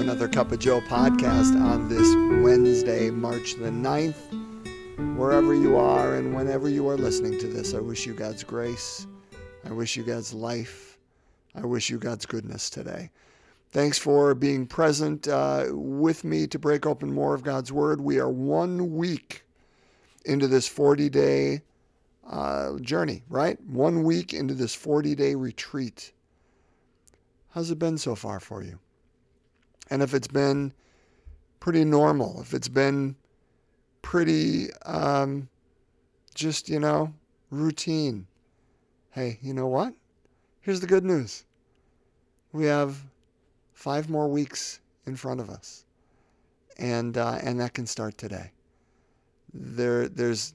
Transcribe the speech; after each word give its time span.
another 0.00 0.28
Cup 0.28 0.52
of 0.52 0.58
Joe 0.58 0.82
podcast 0.82 1.58
on 1.58 1.88
this 1.88 2.14
Wednesday, 2.44 3.10
March 3.10 3.54
the 3.54 3.70
9th. 3.70 4.16
Wherever 5.16 5.54
you 5.54 5.76
are 5.76 6.16
and 6.16 6.36
whenever 6.36 6.68
you 6.68 6.86
are 6.88 6.98
listening 6.98 7.38
to 7.38 7.46
this, 7.46 7.72
I 7.72 7.78
wish 7.78 8.04
you 8.04 8.12
God's 8.12 8.44
grace. 8.44 9.06
I 9.64 9.72
wish 9.72 9.96
you 9.96 10.02
God's 10.02 10.34
life. 10.34 10.98
I 11.54 11.64
wish 11.64 11.88
you 11.88 11.98
God's 11.98 12.26
goodness 12.26 12.68
today. 12.68 13.10
Thanks 13.70 13.96
for 13.96 14.34
being 14.34 14.66
present 14.66 15.28
uh, 15.28 15.66
with 15.70 16.24
me 16.24 16.46
to 16.48 16.58
break 16.58 16.84
open 16.84 17.12
more 17.12 17.34
of 17.34 17.42
God's 17.42 17.72
Word. 17.72 18.00
We 18.00 18.18
are 18.18 18.30
one 18.30 18.96
week 18.96 19.44
into 20.26 20.46
this 20.46 20.68
40 20.68 21.08
day 21.08 21.62
uh, 22.28 22.78
journey, 22.80 23.22
right? 23.30 23.58
One 23.62 24.02
week 24.02 24.34
into 24.34 24.52
this 24.52 24.74
40 24.74 25.14
day 25.14 25.34
retreat. 25.34 26.12
How's 27.50 27.70
it 27.70 27.78
been 27.78 27.96
so 27.96 28.14
far 28.14 28.40
for 28.40 28.62
you? 28.62 28.78
And 29.90 30.02
if 30.02 30.14
it's 30.14 30.28
been 30.28 30.72
pretty 31.60 31.84
normal, 31.84 32.40
if 32.40 32.54
it's 32.54 32.68
been 32.68 33.16
pretty 34.02 34.72
um, 34.84 35.48
just, 36.34 36.68
you 36.68 36.80
know, 36.80 37.12
routine, 37.50 38.26
hey, 39.10 39.38
you 39.40 39.54
know 39.54 39.66
what? 39.66 39.94
Here's 40.60 40.80
the 40.80 40.86
good 40.86 41.04
news 41.04 41.44
we 42.52 42.64
have 42.64 42.96
five 43.74 44.08
more 44.08 44.28
weeks 44.28 44.80
in 45.06 45.14
front 45.14 45.40
of 45.40 45.50
us. 45.50 45.84
And, 46.78 47.16
uh, 47.16 47.38
and 47.42 47.60
that 47.60 47.74
can 47.74 47.86
start 47.86 48.18
today. 48.18 48.52
There, 49.52 50.08
there's, 50.08 50.54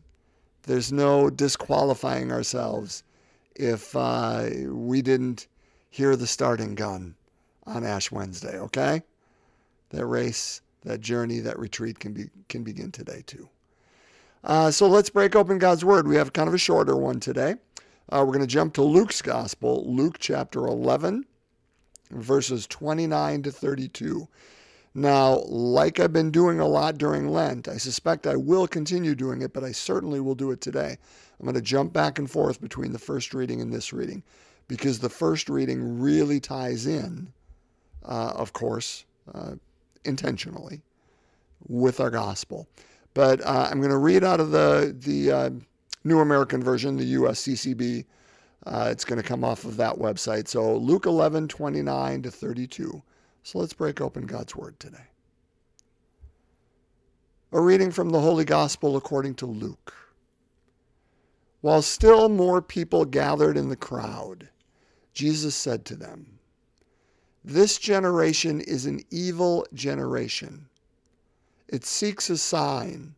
there's 0.63 0.91
no 0.91 1.29
disqualifying 1.29 2.31
ourselves 2.31 3.03
if 3.55 3.95
uh, 3.95 4.49
we 4.67 5.01
didn't 5.01 5.47
hear 5.89 6.15
the 6.15 6.27
starting 6.27 6.75
gun 6.75 7.15
on 7.65 7.83
Ash 7.83 8.11
Wednesday, 8.11 8.57
okay? 8.59 9.03
That 9.91 10.05
race, 10.05 10.61
that 10.83 11.01
journey, 11.01 11.39
that 11.39 11.59
retreat 11.59 11.99
can 11.99 12.13
be 12.13 12.25
can 12.49 12.63
begin 12.63 12.91
today 12.91 13.23
too. 13.25 13.49
Uh, 14.43 14.71
so 14.71 14.87
let's 14.87 15.09
break 15.09 15.35
open 15.35 15.59
God's 15.59 15.85
Word. 15.85 16.07
We 16.07 16.15
have 16.15 16.33
kind 16.33 16.47
of 16.47 16.53
a 16.53 16.57
shorter 16.57 16.95
one 16.95 17.19
today. 17.19 17.55
Uh, 18.09 18.23
we're 18.25 18.33
going 18.33 18.39
to 18.39 18.47
jump 18.47 18.73
to 18.73 18.83
Luke's 18.83 19.21
Gospel, 19.21 19.85
Luke 19.87 20.17
chapter 20.19 20.65
11, 20.65 21.25
verses 22.09 22.67
29 22.67 23.43
to 23.43 23.51
32. 23.51 24.27
Now, 24.93 25.43
like 25.45 25.99
I've 25.99 26.11
been 26.11 26.31
doing 26.31 26.59
a 26.59 26.67
lot 26.67 26.97
during 26.97 27.29
Lent, 27.29 27.69
I 27.69 27.77
suspect 27.77 28.27
I 28.27 28.35
will 28.35 28.67
continue 28.67 29.15
doing 29.15 29.41
it, 29.41 29.53
but 29.53 29.63
I 29.63 29.71
certainly 29.71 30.19
will 30.19 30.35
do 30.35 30.51
it 30.51 30.59
today. 30.59 30.97
I'm 31.39 31.45
going 31.45 31.55
to 31.55 31.61
jump 31.61 31.93
back 31.93 32.19
and 32.19 32.29
forth 32.29 32.59
between 32.59 32.91
the 32.91 32.99
first 32.99 33.33
reading 33.33 33.61
and 33.61 33.71
this 33.71 33.93
reading 33.93 34.21
because 34.67 34.99
the 34.99 35.09
first 35.09 35.49
reading 35.49 35.99
really 35.99 36.39
ties 36.41 36.85
in, 36.85 37.31
uh, 38.03 38.33
of 38.35 38.51
course, 38.51 39.05
uh, 39.33 39.53
intentionally 40.05 40.81
with 41.67 41.99
our 41.99 42.09
gospel. 42.09 42.67
But 43.13 43.41
uh, 43.41 43.67
I'm 43.69 43.79
going 43.79 43.91
to 43.91 43.97
read 43.97 44.23
out 44.23 44.39
of 44.39 44.51
the 44.51 44.95
the 44.97 45.31
uh, 45.31 45.49
New 46.03 46.19
American 46.19 46.63
Version, 46.63 46.97
the 46.97 47.15
USCCB. 47.15 48.05
Uh, 48.65 48.89
it's 48.91 49.05
going 49.05 49.21
to 49.21 49.27
come 49.27 49.43
off 49.43 49.65
of 49.65 49.77
that 49.77 49.95
website. 49.95 50.47
So 50.47 50.75
Luke 50.77 51.05
11, 51.05 51.47
29 51.47 52.21
to 52.21 52.31
32. 52.31 53.01
So 53.43 53.59
let's 53.59 53.73
break 53.73 54.01
open 54.01 54.25
God's 54.25 54.55
Word 54.55 54.79
today. 54.79 55.07
A 57.51 57.59
reading 57.59 57.91
from 57.91 58.11
the 58.11 58.21
Holy 58.21 58.45
Gospel 58.45 58.95
according 58.95 59.35
to 59.35 59.45
Luke. 59.45 59.93
While 61.61 61.81
still 61.81 62.29
more 62.29 62.61
people 62.61 63.05
gathered 63.05 63.57
in 63.57 63.69
the 63.69 63.75
crowd, 63.75 64.49
Jesus 65.13 65.53
said 65.53 65.85
to 65.85 65.95
them, 65.95 66.39
This 67.43 67.77
generation 67.79 68.61
is 68.61 68.85
an 68.85 69.01
evil 69.09 69.65
generation. 69.73 70.67
It 71.67 71.85
seeks 71.85 72.29
a 72.29 72.37
sign, 72.37 73.15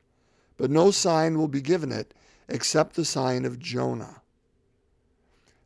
but 0.57 0.71
no 0.71 0.91
sign 0.91 1.37
will 1.37 1.47
be 1.47 1.61
given 1.61 1.91
it 1.91 2.13
except 2.47 2.95
the 2.95 3.03
sign 3.03 3.43
of 3.45 3.59
Jonah. 3.59 4.21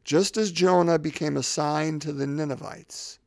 Just 0.04 0.38
as 0.38 0.52
Jonah 0.52 0.98
became 0.98 1.38
a 1.38 1.44
sign 1.44 2.00
to 2.00 2.14
the 2.14 2.26
Ninevites, 2.26 3.20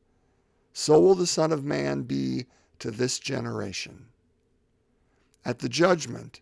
so 0.73 0.99
will 0.99 1.15
the 1.15 1.27
Son 1.27 1.51
of 1.51 1.63
Man 1.63 2.01
be 2.03 2.47
to 2.79 2.91
this 2.91 3.19
generation. 3.19 4.07
At 5.45 5.59
the 5.59 5.69
judgment, 5.69 6.41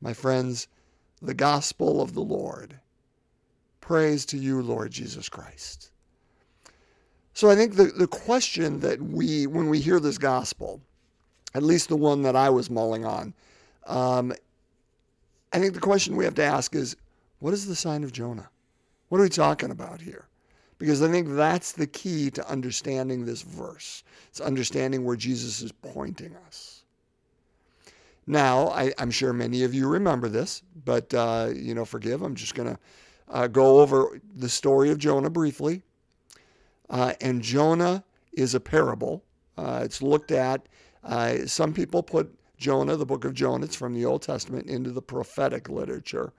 My 0.00 0.12
friends, 0.12 0.68
the 1.20 1.34
gospel 1.34 2.00
of 2.00 2.14
the 2.14 2.22
Lord. 2.22 2.78
Praise 3.80 4.24
to 4.26 4.38
you, 4.38 4.62
Lord 4.62 4.90
Jesus 4.90 5.28
Christ. 5.28 5.90
So 7.34 7.50
I 7.50 7.56
think 7.56 7.74
the, 7.74 7.84
the 7.84 8.06
question 8.06 8.80
that 8.80 9.00
we, 9.00 9.46
when 9.46 9.68
we 9.68 9.80
hear 9.80 10.00
this 10.00 10.18
gospel, 10.18 10.80
at 11.54 11.62
least 11.62 11.88
the 11.88 11.96
one 11.96 12.22
that 12.22 12.36
I 12.36 12.50
was 12.50 12.70
mulling 12.70 13.04
on, 13.04 13.34
um, 13.86 14.32
I 15.52 15.58
think 15.58 15.74
the 15.74 15.80
question 15.80 16.16
we 16.16 16.24
have 16.24 16.34
to 16.36 16.44
ask 16.44 16.74
is 16.74 16.96
what 17.40 17.54
is 17.54 17.66
the 17.66 17.74
sign 17.74 18.04
of 18.04 18.12
Jonah? 18.12 18.48
What 19.08 19.18
are 19.18 19.24
we 19.24 19.28
talking 19.30 19.70
about 19.70 20.00
here? 20.00 20.26
Because 20.78 21.02
I 21.02 21.10
think 21.10 21.28
that's 21.30 21.72
the 21.72 21.86
key 21.86 22.30
to 22.30 22.48
understanding 22.48 23.24
this 23.24 23.42
verse. 23.42 24.04
It's 24.28 24.40
understanding 24.40 25.04
where 25.04 25.16
Jesus 25.16 25.60
is 25.60 25.72
pointing 25.72 26.34
us. 26.46 26.79
Now, 28.30 28.68
I, 28.68 28.92
am 28.96 29.10
sure 29.10 29.32
many 29.32 29.64
of 29.64 29.74
you 29.74 29.88
remember 29.88 30.28
this, 30.28 30.62
but 30.84 31.12
uh, 31.12 31.50
you 31.52 31.74
know, 31.74 31.84
forgive. 31.84 32.22
I'm 32.22 32.36
just 32.36 32.54
going 32.54 32.68
to 32.68 32.78
uh, 33.28 33.48
go 33.48 33.80
over 33.80 34.20
the 34.36 34.48
story 34.48 34.90
of 34.90 34.98
Jonah 34.98 35.30
briefly. 35.30 35.82
Uh, 36.88 37.14
and 37.20 37.42
Jonah 37.42 38.04
is 38.32 38.54
a 38.54 38.60
parable. 38.60 39.24
Uh, 39.58 39.80
it's 39.82 40.00
looked 40.00 40.30
at. 40.30 40.64
Uh, 41.02 41.38
some 41.46 41.74
people 41.74 42.04
put 42.04 42.32
Jonah, 42.56 42.94
the 42.94 43.04
book 43.04 43.24
of 43.24 43.34
Jonah, 43.34 43.64
it's 43.64 43.74
from 43.74 43.94
the 43.94 44.04
Old 44.04 44.22
Testament, 44.22 44.68
into 44.68 44.92
the 44.92 45.02
prophetic 45.02 45.68
literature. 45.68 46.32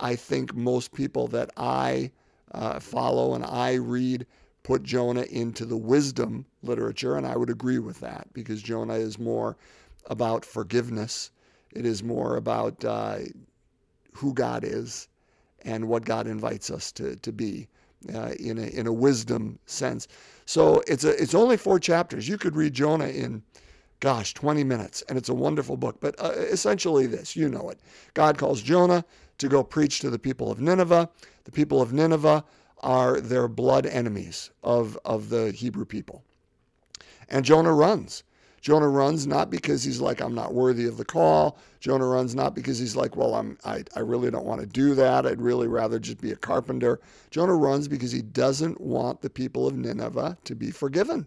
I 0.00 0.16
think 0.16 0.52
most 0.56 0.92
people 0.92 1.28
that 1.28 1.52
I 1.56 2.10
uh, 2.50 2.80
follow 2.80 3.34
and 3.34 3.44
I 3.44 3.74
read 3.74 4.26
put 4.64 4.82
Jonah 4.82 5.26
into 5.30 5.64
the 5.64 5.76
wisdom 5.76 6.44
literature, 6.64 7.16
and 7.16 7.24
I 7.24 7.36
would 7.36 7.50
agree 7.50 7.78
with 7.78 8.00
that 8.00 8.26
because 8.32 8.62
Jonah 8.62 8.94
is 8.94 9.16
more 9.16 9.56
about 10.06 10.44
forgiveness. 10.44 11.30
It 11.72 11.86
is 11.86 12.02
more 12.02 12.36
about 12.36 12.84
uh, 12.84 13.18
who 14.12 14.32
God 14.32 14.64
is 14.64 15.08
and 15.62 15.88
what 15.88 16.04
God 16.04 16.26
invites 16.26 16.70
us 16.70 16.92
to, 16.92 17.16
to 17.16 17.32
be 17.32 17.68
uh, 18.14 18.32
in, 18.38 18.58
a, 18.58 18.66
in 18.66 18.86
a 18.86 18.92
wisdom 18.92 19.58
sense. 19.66 20.08
So 20.46 20.82
it's, 20.86 21.04
a, 21.04 21.20
it's 21.20 21.34
only 21.34 21.56
four 21.56 21.78
chapters. 21.78 22.28
You 22.28 22.38
could 22.38 22.54
read 22.54 22.74
Jonah 22.74 23.08
in 23.08 23.42
gosh, 24.04 24.34
20 24.34 24.64
minutes. 24.64 25.02
And 25.08 25.16
it's 25.16 25.30
a 25.30 25.34
wonderful 25.34 25.78
book. 25.78 25.96
But 25.98 26.14
uh, 26.18 26.32
essentially, 26.32 27.06
this 27.06 27.34
you 27.34 27.48
know 27.48 27.70
it. 27.70 27.80
God 28.12 28.36
calls 28.36 28.60
Jonah 28.60 29.02
to 29.38 29.48
go 29.48 29.64
preach 29.64 30.00
to 30.00 30.10
the 30.10 30.18
people 30.18 30.52
of 30.52 30.60
Nineveh. 30.60 31.08
The 31.44 31.50
people 31.50 31.80
of 31.80 31.94
Nineveh 31.94 32.44
are 32.82 33.18
their 33.18 33.48
blood 33.48 33.86
enemies 33.86 34.50
of, 34.62 34.98
of 35.06 35.30
the 35.30 35.52
Hebrew 35.52 35.86
people. 35.86 36.22
And 37.30 37.46
Jonah 37.46 37.72
runs. 37.72 38.24
Jonah 38.64 38.88
runs 38.88 39.26
not 39.26 39.50
because 39.50 39.84
he's 39.84 40.00
like, 40.00 40.22
I'm 40.22 40.34
not 40.34 40.54
worthy 40.54 40.86
of 40.86 40.96
the 40.96 41.04
call. 41.04 41.58
Jonah 41.80 42.06
runs 42.06 42.34
not 42.34 42.54
because 42.54 42.78
he's 42.78 42.96
like, 42.96 43.14
well, 43.14 43.34
I'm, 43.34 43.58
I, 43.62 43.84
I 43.94 44.00
really 44.00 44.30
don't 44.30 44.46
want 44.46 44.62
to 44.62 44.66
do 44.66 44.94
that. 44.94 45.26
I'd 45.26 45.42
really 45.42 45.68
rather 45.68 45.98
just 45.98 46.18
be 46.18 46.32
a 46.32 46.36
carpenter. 46.36 46.98
Jonah 47.30 47.56
runs 47.56 47.88
because 47.88 48.10
he 48.10 48.22
doesn't 48.22 48.80
want 48.80 49.20
the 49.20 49.28
people 49.28 49.66
of 49.66 49.74
Nineveh 49.76 50.38
to 50.44 50.54
be 50.54 50.70
forgiven. 50.70 51.26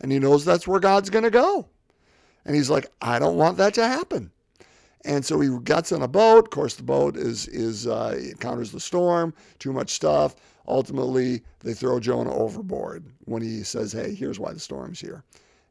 And 0.00 0.10
he 0.10 0.18
knows 0.18 0.44
that's 0.44 0.66
where 0.66 0.80
God's 0.80 1.10
going 1.10 1.22
to 1.22 1.30
go. 1.30 1.68
And 2.44 2.56
he's 2.56 2.70
like, 2.70 2.90
I 3.00 3.20
don't 3.20 3.36
want 3.36 3.56
that 3.58 3.74
to 3.74 3.86
happen. 3.86 4.32
And 5.04 5.24
so 5.24 5.38
he 5.38 5.56
gets 5.62 5.92
on 5.92 6.02
a 6.02 6.08
boat. 6.08 6.46
Of 6.46 6.50
course, 6.50 6.74
the 6.74 6.82
boat 6.82 7.16
is 7.16 7.46
is 7.46 7.86
uh, 7.86 8.18
encounters 8.20 8.72
the 8.72 8.80
storm, 8.80 9.32
too 9.60 9.72
much 9.72 9.90
stuff. 9.90 10.34
Ultimately, 10.66 11.44
they 11.60 11.72
throw 11.72 12.00
Jonah 12.00 12.34
overboard 12.34 13.04
when 13.26 13.42
he 13.42 13.62
says, 13.62 13.92
"Hey, 13.92 14.12
here's 14.12 14.40
why 14.40 14.52
the 14.52 14.58
storm's 14.58 14.98
here." 14.98 15.22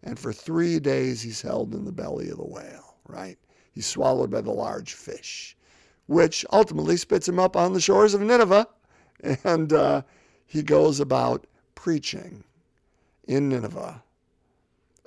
And 0.03 0.19
for 0.19 0.33
three 0.33 0.79
days, 0.79 1.21
he's 1.21 1.41
held 1.41 1.73
in 1.73 1.85
the 1.85 1.91
belly 1.91 2.29
of 2.29 2.37
the 2.37 2.45
whale. 2.45 2.95
Right? 3.07 3.37
He's 3.71 3.85
swallowed 3.85 4.29
by 4.29 4.41
the 4.41 4.51
large 4.51 4.93
fish, 4.93 5.57
which 6.07 6.45
ultimately 6.51 6.97
spits 6.97 7.27
him 7.27 7.39
up 7.39 7.55
on 7.55 7.73
the 7.73 7.81
shores 7.81 8.13
of 8.13 8.21
Nineveh, 8.21 8.67
and 9.43 9.73
uh, 9.73 10.01
he 10.45 10.61
goes 10.61 10.99
about 10.99 11.47
preaching 11.75 12.43
in 13.27 13.49
Nineveh 13.49 14.03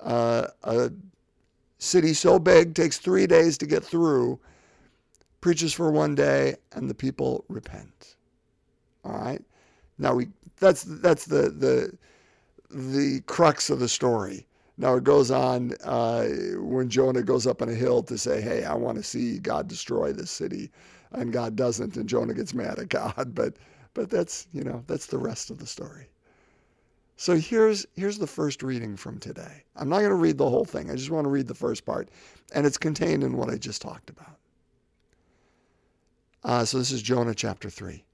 uh, 0.02 0.46
a 0.64 0.90
city 1.78 2.14
so 2.14 2.38
big 2.38 2.74
takes 2.74 2.98
three 2.98 3.26
days 3.26 3.58
to 3.58 3.66
get 3.66 3.84
through, 3.84 4.38
preaches 5.40 5.72
for 5.72 5.90
one 5.90 6.14
day, 6.14 6.56
and 6.72 6.88
the 6.88 6.94
people 6.94 7.44
repent. 7.48 8.16
All 9.04 9.18
right. 9.18 9.42
Now 9.98 10.14
we 10.14 10.28
that's 10.58 10.82
that's 10.84 11.26
the 11.26 11.50
the 11.50 11.96
the 12.70 13.20
crux 13.26 13.70
of 13.70 13.78
the 13.78 13.88
story. 13.88 14.46
Now 14.78 14.94
it 14.96 15.04
goes 15.04 15.30
on 15.30 15.72
uh, 15.84 16.26
when 16.58 16.90
Jonah 16.90 17.22
goes 17.22 17.46
up 17.46 17.62
on 17.62 17.68
a 17.68 17.74
hill 17.74 18.02
to 18.04 18.18
say, 18.18 18.40
"Hey, 18.42 18.64
I 18.64 18.74
want 18.74 18.98
to 18.98 19.02
see 19.02 19.38
God 19.38 19.68
destroy 19.68 20.12
this 20.12 20.30
city," 20.30 20.70
and 21.12 21.32
God 21.32 21.56
doesn't, 21.56 21.96
and 21.96 22.08
Jonah 22.08 22.34
gets 22.34 22.52
mad 22.52 22.78
at 22.78 22.88
God. 22.90 23.34
But 23.34 23.54
but 23.94 24.10
that's 24.10 24.46
you 24.52 24.62
know 24.64 24.84
that's 24.86 25.06
the 25.06 25.18
rest 25.18 25.50
of 25.50 25.58
the 25.58 25.66
story. 25.66 26.08
So 27.16 27.36
here's 27.36 27.86
here's 27.96 28.18
the 28.18 28.26
first 28.26 28.62
reading 28.62 28.96
from 28.96 29.18
today. 29.18 29.64
I'm 29.76 29.88
not 29.88 30.00
going 30.00 30.10
to 30.10 30.14
read 30.14 30.36
the 30.36 30.50
whole 30.50 30.66
thing. 30.66 30.90
I 30.90 30.94
just 30.96 31.10
want 31.10 31.24
to 31.24 31.30
read 31.30 31.46
the 31.48 31.54
first 31.54 31.86
part, 31.86 32.10
and 32.52 32.66
it's 32.66 32.76
contained 32.76 33.24
in 33.24 33.36
what 33.38 33.48
I 33.48 33.56
just 33.56 33.80
talked 33.80 34.10
about. 34.10 34.36
Uh, 36.44 36.64
so 36.66 36.76
this 36.78 36.92
is 36.92 37.00
Jonah 37.00 37.34
chapter 37.34 37.70
three. 37.70 38.04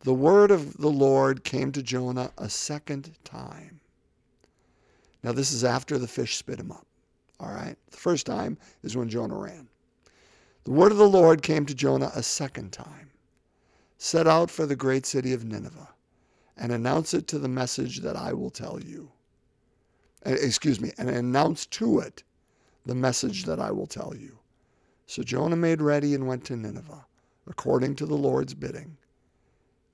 The 0.00 0.12
word 0.12 0.50
of 0.50 0.78
the 0.78 0.90
Lord 0.90 1.44
came 1.44 1.70
to 1.72 1.82
Jonah 1.82 2.32
a 2.36 2.48
second 2.48 3.12
time. 3.22 3.78
Now, 5.22 5.32
this 5.32 5.52
is 5.52 5.64
after 5.64 5.98
the 5.98 6.08
fish 6.08 6.36
spit 6.36 6.58
him 6.60 6.72
up. 6.72 6.86
All 7.38 7.52
right? 7.52 7.76
The 7.90 7.96
first 7.96 8.26
time 8.26 8.58
is 8.82 8.96
when 8.96 9.08
Jonah 9.08 9.38
ran. 9.38 9.68
The 10.64 10.72
word 10.72 10.92
of 10.92 10.98
the 10.98 11.08
Lord 11.08 11.42
came 11.42 11.66
to 11.66 11.74
Jonah 11.74 12.12
a 12.14 12.22
second 12.22 12.72
time 12.72 13.12
Set 14.04 14.26
out 14.26 14.50
for 14.50 14.66
the 14.66 14.74
great 14.74 15.06
city 15.06 15.32
of 15.32 15.44
Nineveh 15.44 15.90
and 16.56 16.72
announce 16.72 17.14
it 17.14 17.28
to 17.28 17.38
the 17.38 17.46
message 17.46 18.00
that 18.00 18.16
I 18.16 18.32
will 18.32 18.50
tell 18.50 18.80
you. 18.82 19.12
Uh, 20.26 20.30
excuse 20.30 20.80
me, 20.80 20.90
and 20.98 21.08
announce 21.08 21.66
to 21.66 22.00
it 22.00 22.24
the 22.84 22.96
message 22.96 23.44
that 23.44 23.60
I 23.60 23.70
will 23.70 23.86
tell 23.86 24.12
you. 24.16 24.40
So 25.06 25.22
Jonah 25.22 25.54
made 25.54 25.80
ready 25.80 26.16
and 26.16 26.26
went 26.26 26.44
to 26.46 26.56
Nineveh, 26.56 27.06
according 27.46 27.94
to 27.94 28.06
the 28.06 28.16
Lord's 28.16 28.54
bidding. 28.54 28.96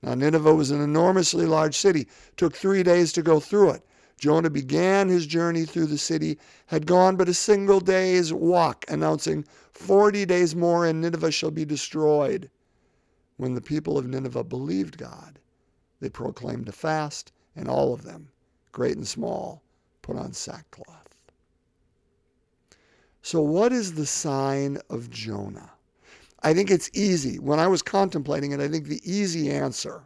Now, 0.01 0.15
Nineveh 0.15 0.55
was 0.55 0.71
an 0.71 0.81
enormously 0.81 1.45
large 1.45 1.77
city. 1.77 2.01
It 2.01 2.35
took 2.35 2.55
three 2.55 2.81
days 2.81 3.13
to 3.13 3.21
go 3.21 3.39
through 3.39 3.73
it. 3.73 3.83
Jonah 4.19 4.49
began 4.49 5.09
his 5.09 5.25
journey 5.25 5.65
through 5.65 5.87
the 5.87 5.97
city, 5.97 6.37
had 6.67 6.85
gone 6.85 7.15
but 7.15 7.29
a 7.29 7.33
single 7.33 7.79
day's 7.79 8.31
walk, 8.31 8.85
announcing, 8.87 9.45
Forty 9.71 10.25
days 10.25 10.55
more 10.55 10.85
and 10.85 11.01
Nineveh 11.01 11.31
shall 11.31 11.51
be 11.51 11.65
destroyed. 11.65 12.51
When 13.37 13.55
the 13.55 13.61
people 13.61 13.97
of 13.97 14.05
Nineveh 14.05 14.43
believed 14.43 14.97
God, 14.97 15.39
they 16.01 16.09
proclaimed 16.09 16.67
a 16.67 16.73
fast, 16.73 17.31
and 17.55 17.69
all 17.69 17.93
of 17.93 18.03
them, 18.03 18.29
great 18.73 18.97
and 18.97 19.07
small, 19.07 19.63
put 20.01 20.17
on 20.17 20.33
sackcloth. 20.33 21.15
So, 23.21 23.41
what 23.41 23.71
is 23.71 23.93
the 23.93 24.05
sign 24.05 24.79
of 24.89 25.09
Jonah? 25.09 25.71
I 26.43 26.53
think 26.53 26.71
it's 26.71 26.89
easy. 26.93 27.39
When 27.39 27.59
I 27.59 27.67
was 27.67 27.81
contemplating 27.81 28.51
it, 28.51 28.59
I 28.59 28.67
think 28.67 28.87
the 28.87 29.01
easy 29.09 29.49
answer 29.49 30.03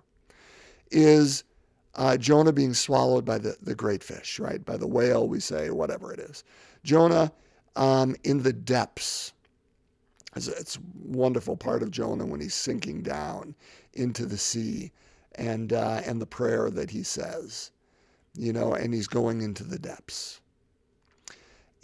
is 0.91 1.43
uh, 1.95 2.17
Jonah 2.17 2.51
being 2.51 2.73
swallowed 2.73 3.25
by 3.25 3.37
the, 3.37 3.55
the 3.61 3.75
great 3.75 4.03
fish, 4.03 4.39
right? 4.39 4.63
By 4.63 4.77
the 4.77 4.87
whale, 4.87 5.27
we 5.27 5.39
say, 5.39 5.69
whatever 5.69 6.11
it 6.11 6.19
is. 6.19 6.43
Jonah 6.83 7.31
um, 7.75 8.15
in 8.23 8.43
the 8.43 8.53
depths. 8.53 9.33
It's, 10.35 10.47
it's, 10.47 10.79
wonderful 11.03 11.55
part 11.55 11.83
of 11.83 11.91
Jonah 11.91 12.25
when 12.25 12.41
he's 12.41 12.55
sinking 12.55 13.03
down 13.03 13.53
into 13.93 14.25
the 14.25 14.37
sea 14.37 14.91
and, 15.35 15.71
uh, 15.71 16.01
and 16.05 16.19
the 16.19 16.25
prayer 16.25 16.71
that 16.71 16.89
he 16.89 17.03
says, 17.03 17.69
you 18.35 18.51
know, 18.51 18.73
and 18.73 18.93
he's 18.93 19.07
going 19.07 19.41
into 19.41 19.63
the 19.63 19.77
depths. 19.77 20.41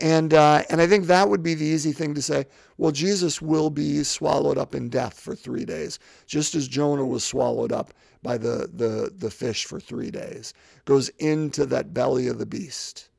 And, 0.01 0.33
uh, 0.33 0.63
and 0.69 0.81
I 0.81 0.87
think 0.87 1.05
that 1.05 1.29
would 1.29 1.43
be 1.43 1.53
the 1.53 1.65
easy 1.65 1.91
thing 1.91 2.13
to 2.15 2.21
say. 2.21 2.45
Well, 2.77 2.91
Jesus 2.91 3.41
will 3.41 3.69
be 3.69 4.03
swallowed 4.03 4.57
up 4.57 4.73
in 4.73 4.89
death 4.89 5.19
for 5.19 5.35
three 5.35 5.65
days, 5.65 5.99
just 6.25 6.55
as 6.55 6.67
Jonah 6.67 7.05
was 7.05 7.23
swallowed 7.23 7.73
up 7.73 7.93
by 8.23 8.37
the, 8.37 8.69
the, 8.73 9.11
the 9.17 9.29
fish 9.29 9.65
for 9.65 9.79
three 9.79 10.11
days, 10.11 10.53
goes 10.85 11.09
into 11.19 11.65
that 11.65 11.93
belly 11.93 12.27
of 12.27 12.37
the 12.37 12.45
beast 12.45 13.09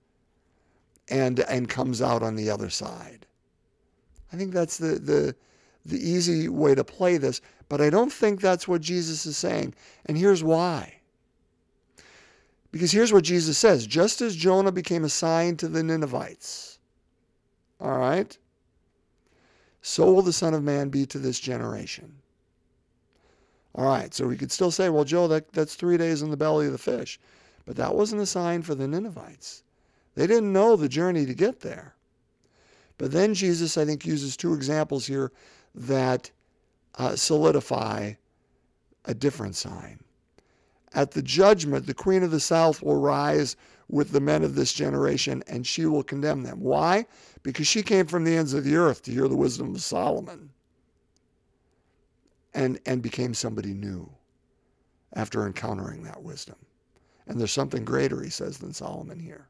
and, 1.09 1.41
and 1.41 1.69
comes 1.69 2.01
out 2.01 2.23
on 2.23 2.37
the 2.37 2.51
other 2.51 2.71
side. 2.71 3.27
I 4.33 4.37
think 4.37 4.53
that's 4.53 4.79
the, 4.79 4.99
the, 4.99 5.35
the 5.85 5.99
easy 5.99 6.49
way 6.49 6.75
to 6.75 6.85
play 6.85 7.19
this, 7.19 7.41
but 7.69 7.81
I 7.81 7.91
don't 7.91 8.13
think 8.13 8.41
that's 8.41 8.69
what 8.69 8.81
Jesus 8.81 9.27
is 9.27 9.37
saying. 9.37 9.75
And 10.07 10.17
here's 10.17 10.45
why. 10.45 11.01
Because 12.73 12.93
here's 12.93 13.13
what 13.13 13.25
Jesus 13.25 13.59
says 13.59 13.87
just 13.87 14.21
as 14.21 14.37
Jonah 14.37 14.73
became 14.73 15.05
a 15.05 15.09
sign 15.09 15.57
to 15.57 15.69
the 15.69 15.83
Ninevites, 15.83 16.70
all 17.81 17.99
right, 17.99 18.37
so 19.83 20.13
will 20.13 20.23
the 20.23 20.33
Son 20.33 20.55
of 20.55 20.63
Man 20.63 20.91
be 20.91 21.07
to 21.07 21.19
this 21.19 21.41
generation. 21.41 22.13
All 23.75 23.87
right, 23.87 24.13
so 24.13 24.27
we 24.27 24.37
could 24.37 24.53
still 24.53 24.71
say, 24.71 24.89
well, 24.89 25.05
Joe, 25.05 25.29
that, 25.29 25.53
that's 25.53 25.75
three 25.75 25.97
days 25.97 26.23
in 26.23 26.31
the 26.31 26.37
belly 26.37 26.67
of 26.67 26.73
the 26.73 26.79
fish. 26.79 27.19
But 27.65 27.77
that 27.77 27.95
wasn't 27.95 28.23
a 28.23 28.27
sign 28.27 28.63
for 28.63 28.75
the 28.75 28.89
Ninevites. 28.89 29.63
They 30.15 30.27
didn't 30.27 30.53
know 30.53 30.77
the 30.77 30.89
journey 30.89 31.25
to 31.27 31.35
get 31.35 31.61
there. 31.61 31.95
But 32.99 33.13
then 33.13 33.33
Jesus, 33.33 33.79
I 33.79 33.85
think, 33.85 34.05
uses 34.05 34.37
two 34.37 34.55
examples 34.55 35.07
here 35.07 35.33
that 35.75 36.31
uh, 36.99 37.17
solidify 37.17 38.15
a 39.05 39.15
different 39.15 39.57
sign. 39.57 40.01
At 40.93 41.13
the 41.13 41.23
judgment, 41.23 41.87
the 41.87 41.95
queen 41.95 42.23
of 42.23 42.31
the 42.31 42.41
south 42.41 42.83
will 42.83 42.97
rise 42.97 43.57
with 43.89 44.11
the 44.11 44.21
men 44.21 44.43
of 44.43 44.55
this 44.55 44.73
generation, 44.73 45.43
and 45.47 45.67
she 45.67 45.87
will 45.87 46.03
condemn 46.03 46.43
them. 46.43 46.61
Why? 46.61 47.07
Because 47.43 47.67
she 47.67 47.83
came 47.83 48.07
from 48.07 48.25
the 48.25 48.37
ends 48.37 48.55
of 48.55 48.65
the 48.65 48.77
earth 48.77 49.03
to 49.03 49.13
hear 49.13 49.29
the 49.29 49.37
wisdom 49.37 49.75
of 49.75 49.83
Solomon 49.83 50.51
and, 52.55 52.81
and 52.87 53.03
became 53.03 53.35
somebody 53.35 53.73
new 53.73 54.11
after 55.15 55.47
encountering 55.47 56.03
that 56.05 56.23
wisdom. 56.23 56.57
And 57.27 57.39
there's 57.39 57.53
something 57.53 57.85
greater, 57.85 58.23
he 58.23 58.31
says, 58.31 58.59
than 58.59 58.73
Solomon 58.73 59.19
here. 59.19 59.47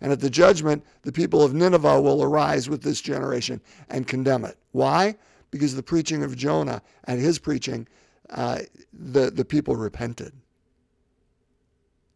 And 0.00 0.12
at 0.12 0.20
the 0.20 0.30
judgment, 0.30 0.84
the 1.02 1.12
people 1.12 1.42
of 1.42 1.54
Nineveh 1.54 2.00
will 2.00 2.22
arise 2.22 2.68
with 2.68 2.82
this 2.82 3.00
generation 3.00 3.60
and 3.88 4.06
condemn 4.06 4.44
it. 4.44 4.56
Why? 4.72 5.16
Because 5.50 5.74
the 5.74 5.82
preaching 5.82 6.22
of 6.22 6.36
Jonah 6.36 6.82
and 7.04 7.20
his 7.20 7.38
preaching, 7.38 7.88
uh, 8.30 8.60
the, 8.92 9.30
the 9.30 9.44
people 9.44 9.76
repented. 9.76 10.32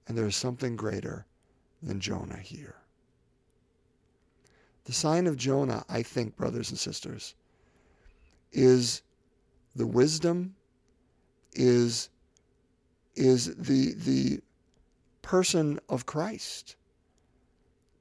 And 0.06 0.18
there 0.18 0.26
is 0.26 0.36
something 0.36 0.76
greater 0.76 1.26
than 1.82 2.00
Jonah 2.00 2.38
here. 2.38 2.76
The 4.84 4.92
sign 4.92 5.26
of 5.26 5.36
Jonah, 5.36 5.84
I 5.88 6.02
think, 6.02 6.36
brothers 6.36 6.70
and 6.70 6.78
sisters, 6.78 7.34
is 8.52 9.02
the 9.76 9.86
wisdom 9.86 10.56
is 11.52 12.08
is 13.14 13.54
the 13.56 13.94
the 13.94 14.40
person 15.22 15.78
of 15.88 16.06
Christ. 16.06 16.76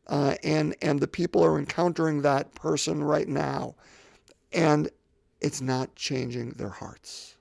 Uh, 0.07 0.35
and 0.43 0.75
and 0.81 0.99
the 0.99 1.07
people 1.07 1.43
are 1.43 1.59
encountering 1.59 2.23
that 2.23 2.55
person 2.55 3.03
right 3.03 3.27
now, 3.27 3.75
and 4.51 4.89
it's 5.41 5.61
not 5.61 5.93
changing 5.95 6.51
their 6.51 6.69
hearts. 6.69 7.35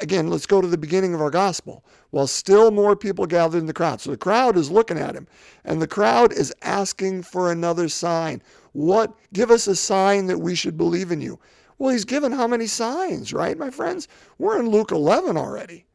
Again, 0.00 0.28
let's 0.28 0.46
go 0.46 0.60
to 0.60 0.66
the 0.66 0.76
beginning 0.76 1.14
of 1.14 1.20
our 1.20 1.30
gospel. 1.30 1.84
While 2.10 2.26
still 2.26 2.70
more 2.70 2.96
people 2.96 3.26
gathered 3.26 3.58
in 3.58 3.66
the 3.66 3.72
crowd, 3.72 4.00
so 4.00 4.10
the 4.10 4.16
crowd 4.16 4.56
is 4.56 4.70
looking 4.70 4.98
at 4.98 5.14
him, 5.14 5.26
and 5.64 5.80
the 5.80 5.86
crowd 5.86 6.32
is 6.32 6.52
asking 6.62 7.22
for 7.22 7.50
another 7.50 7.88
sign. 7.88 8.42
What? 8.72 9.14
Give 9.32 9.50
us 9.50 9.66
a 9.66 9.76
sign 9.76 10.26
that 10.26 10.38
we 10.38 10.54
should 10.54 10.76
believe 10.76 11.12
in 11.12 11.20
you. 11.20 11.38
Well, 11.78 11.90
he's 11.90 12.04
given 12.04 12.32
how 12.32 12.46
many 12.46 12.66
signs, 12.66 13.32
right, 13.32 13.56
my 13.56 13.70
friends? 13.70 14.08
We're 14.38 14.58
in 14.58 14.68
Luke 14.68 14.90
11 14.90 15.36
already. 15.36 15.86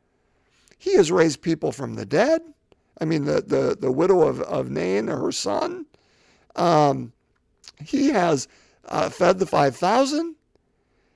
He 0.77 0.95
has 0.95 1.11
raised 1.11 1.41
people 1.41 1.71
from 1.71 1.95
the 1.95 2.05
dead. 2.05 2.41
I 3.01 3.05
mean, 3.05 3.25
the, 3.25 3.41
the, 3.41 3.77
the 3.79 3.91
widow 3.91 4.21
of, 4.21 4.41
of 4.41 4.69
Nain, 4.69 5.07
her 5.07 5.31
son. 5.31 5.85
Um, 6.55 7.13
he 7.83 8.09
has 8.09 8.47
uh, 8.85 9.09
fed 9.09 9.39
the 9.39 9.45
5,000. 9.45 10.35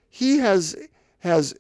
He 0.10 0.38
has, 0.38 0.76
has 1.20 1.56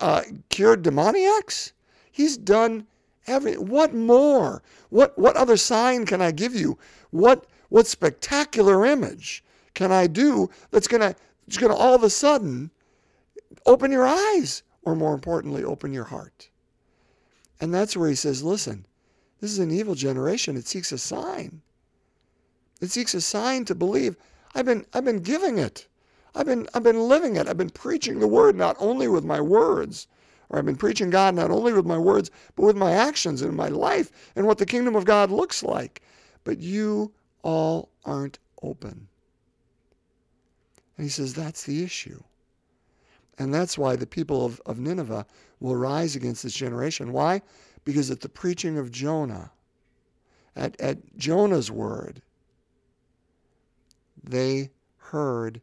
uh, 0.00 0.22
cured 0.48 0.82
demoniacs. 0.82 1.72
He's 2.10 2.36
done 2.36 2.86
every. 3.26 3.54
What 3.56 3.94
more? 3.94 4.62
What, 4.88 5.16
what 5.18 5.36
other 5.36 5.56
sign 5.56 6.06
can 6.06 6.20
I 6.20 6.32
give 6.32 6.54
you? 6.54 6.78
What, 7.10 7.46
what 7.68 7.86
spectacular 7.86 8.84
image 8.84 9.44
can 9.74 9.92
I 9.92 10.06
do 10.06 10.50
that's 10.70 10.88
to 10.88 11.14
it's 11.46 11.56
to 11.56 11.74
all 11.74 11.96
of 11.96 12.04
a 12.04 12.10
sudden 12.10 12.70
open 13.66 13.90
your 13.90 14.06
eyes, 14.06 14.62
or 14.82 14.94
more 14.94 15.14
importantly, 15.14 15.64
open 15.64 15.92
your 15.92 16.04
heart. 16.04 16.48
And 17.60 17.74
that's 17.74 17.96
where 17.96 18.08
he 18.08 18.14
says, 18.14 18.42
listen, 18.44 18.86
this 19.40 19.50
is 19.50 19.58
an 19.58 19.72
evil 19.72 19.96
generation. 19.96 20.56
It 20.56 20.68
seeks 20.68 20.92
a 20.92 20.98
sign. 20.98 21.60
It 22.80 22.90
seeks 22.90 23.14
a 23.14 23.20
sign 23.20 23.64
to 23.64 23.74
believe. 23.74 24.16
I've 24.54 24.64
been, 24.64 24.86
I've 24.94 25.04
been 25.04 25.22
giving 25.22 25.58
it. 25.58 25.88
I've 26.34 26.46
been, 26.46 26.68
I've 26.74 26.82
been 26.82 27.08
living 27.08 27.36
it. 27.36 27.48
I've 27.48 27.56
been 27.56 27.70
preaching 27.70 28.20
the 28.20 28.28
word 28.28 28.56
not 28.56 28.76
only 28.78 29.08
with 29.08 29.24
my 29.24 29.40
words, 29.40 30.06
or 30.48 30.58
I've 30.58 30.66
been 30.66 30.76
preaching 30.76 31.10
God 31.10 31.34
not 31.34 31.50
only 31.50 31.72
with 31.72 31.86
my 31.86 31.98
words, 31.98 32.30
but 32.56 32.64
with 32.64 32.76
my 32.76 32.92
actions 32.92 33.42
and 33.42 33.56
my 33.56 33.68
life 33.68 34.10
and 34.36 34.46
what 34.46 34.58
the 34.58 34.66
kingdom 34.66 34.96
of 34.96 35.04
God 35.04 35.30
looks 35.30 35.62
like. 35.62 36.02
but 36.44 36.58
you 36.58 37.12
all 37.42 37.90
aren't 38.04 38.38
open. 38.62 39.08
And 40.96 41.04
he 41.04 41.08
says 41.08 41.32
that's 41.32 41.64
the 41.64 41.82
issue. 41.82 42.22
And 43.38 43.54
that's 43.54 43.78
why 43.78 43.96
the 43.96 44.06
people 44.06 44.44
of, 44.44 44.60
of 44.66 44.78
Nineveh 44.78 45.26
will 45.60 45.76
rise 45.76 46.16
against 46.16 46.42
this 46.42 46.54
generation. 46.54 47.12
Why? 47.12 47.40
Because 47.84 48.10
at 48.10 48.20
the 48.20 48.28
preaching 48.28 48.76
of 48.76 48.90
Jonah, 48.90 49.50
at, 50.56 50.78
at 50.80 51.16
Jonah's 51.16 51.70
word, 51.70 52.20
they 54.22 54.70
heard 54.96 55.62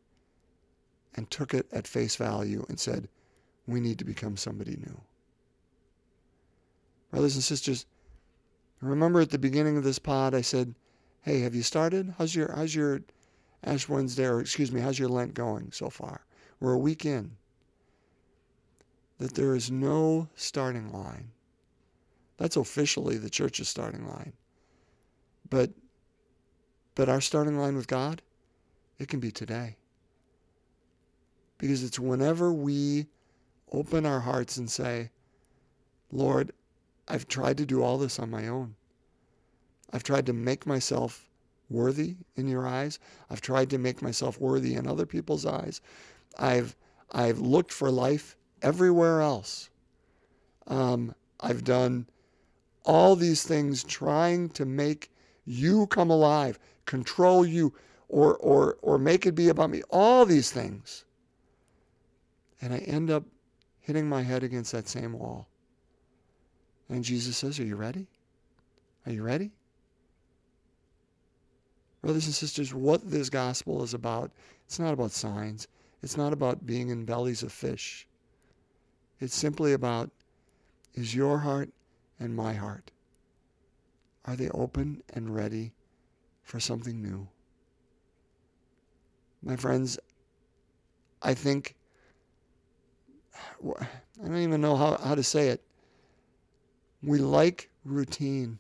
and 1.18 1.30
took 1.30 1.54
it 1.54 1.68
at 1.74 1.88
face 1.88 2.16
value 2.16 2.66
and 2.70 2.80
said, 2.80 3.10
We 3.68 3.82
need 3.82 3.98
to 4.00 4.06
become 4.06 4.38
somebody 4.38 4.78
new. 4.78 5.02
Brothers 7.12 7.36
and 7.36 7.44
sisters, 7.44 7.86
remember 8.80 9.20
at 9.20 9.32
the 9.32 9.40
beginning 9.40 9.78
of 9.78 9.84
this 9.84 10.00
pod, 10.00 10.34
I 10.34 10.42
said, 10.42 10.76
Hey, 11.24 11.42
have 11.42 11.56
you 11.56 11.64
started? 11.64 12.14
How's 12.18 12.36
your, 12.36 12.54
how's 12.56 12.76
your 12.76 13.02
Ash 13.64 13.90
Wednesday, 13.90 14.28
or 14.28 14.40
excuse 14.40 14.72
me, 14.72 14.80
how's 14.80 15.00
your 15.00 15.10
Lent 15.10 15.34
going 15.34 15.72
so 15.72 15.90
far? 15.90 16.22
We're 16.60 16.74
a 16.74 16.80
week 16.80 17.06
in. 17.06 17.32
That 19.18 19.34
there 19.34 19.56
is 19.56 19.72
no 19.72 20.30
starting 20.36 20.92
line. 20.92 21.32
That's 22.38 22.56
officially 22.56 23.18
the 23.18 23.32
church's 23.32 23.68
starting 23.68 24.08
line. 24.08 24.34
But 25.50 25.72
but 26.94 27.10
our 27.10 27.22
starting 27.22 27.58
line 27.58 27.76
with 27.76 27.88
God, 27.88 28.22
it 29.00 29.08
can 29.08 29.20
be 29.20 29.32
today. 29.32 29.78
Because 31.58 31.84
it's 31.84 32.00
whenever 32.00 32.54
we 32.54 33.08
open 33.72 34.06
our 34.06 34.20
hearts 34.20 34.58
and 34.58 34.70
say, 34.70 35.10
Lord, 36.12 36.52
I've 37.08 37.28
tried 37.28 37.58
to 37.58 37.66
do 37.66 37.82
all 37.82 37.98
this 37.98 38.20
on 38.20 38.30
my 38.30 38.48
own. 38.48 38.76
I've 39.92 40.04
tried 40.04 40.26
to 40.26 40.34
make 40.34 40.66
myself 40.66 41.30
worthy 41.70 42.16
in 42.36 42.48
your 42.48 42.68
eyes. 42.68 43.00
I've 43.30 43.42
tried 43.42 43.70
to 43.72 43.78
make 43.78 44.02
myself 44.02 44.40
worthy 44.40 44.76
in 44.76 44.88
other 44.88 45.06
people's 45.06 45.46
eyes. 45.46 45.82
I've 46.38 46.76
I've 47.12 47.40
looked 47.40 47.72
for 47.72 47.90
life 47.90 48.36
everywhere 48.62 49.22
else. 49.22 49.70
Um, 50.68 51.16
I've 51.40 51.64
done 51.64 52.08
all 52.86 53.16
these 53.16 53.44
things 53.44 53.84
trying 53.84 54.50
to 54.50 54.66
make 54.66 55.12
you 55.46 55.88
come 55.88 56.10
alive, 56.10 56.60
control 56.86 57.46
you, 57.46 57.74
or 58.10 58.36
or 58.38 58.78
or 58.82 58.98
make 58.98 59.26
it 59.26 59.36
be 59.36 59.50
about 59.50 59.70
me. 59.70 59.82
All 59.90 60.26
these 60.26 60.52
things. 60.52 61.06
And 62.62 62.74
I 62.74 62.80
end 62.80 63.12
up 63.12 63.24
hitting 63.80 64.08
my 64.08 64.24
head 64.24 64.44
against 64.44 64.72
that 64.72 64.88
same 64.88 65.14
wall. 65.14 65.48
And 66.90 67.04
Jesus 67.04 67.38
says, 67.38 67.60
Are 67.60 67.66
you 67.66 67.76
ready? 67.76 68.08
Are 69.06 69.12
you 69.12 69.24
ready? 69.24 69.52
Brothers 72.02 72.26
and 72.26 72.36
sisters, 72.36 72.74
what 72.74 73.10
this 73.10 73.30
gospel 73.30 73.84
is 73.84 73.94
about, 73.94 74.32
it's 74.66 74.80
not 74.80 74.94
about 74.94 75.12
signs. 75.12 75.68
It's 76.04 76.18
not 76.18 76.32
about 76.32 76.66
being 76.66 76.90
in 76.90 77.06
bellies 77.06 77.44
of 77.44 77.52
fish. 77.52 78.08
It's 79.20 79.36
simply 79.36 79.74
about 79.74 80.12
is 80.94 81.14
your 81.14 81.40
heart 81.40 81.70
and 82.20 82.36
my 82.36 82.54
heart, 82.54 82.92
are 84.26 84.36
they 84.36 84.50
open 84.50 85.04
and 85.14 85.34
ready 85.34 85.74
for 86.44 86.60
something 86.60 87.02
new? 87.02 87.28
My 89.44 89.56
friends, 89.56 90.00
I 91.22 91.34
think, 91.34 91.76
I 93.80 93.88
don't 94.26 94.38
even 94.38 94.62
know 94.62 94.76
how, 94.76 94.98
how 94.98 95.16
to 95.16 95.24
say 95.24 95.50
it. 95.50 95.62
We 97.04 97.20
like 97.20 97.70
routine. 97.86 98.60